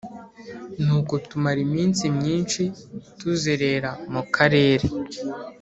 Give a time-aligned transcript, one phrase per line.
[0.83, 2.61] Nuko tumara iminsi myinshi
[3.19, 4.85] tuzerera mu karere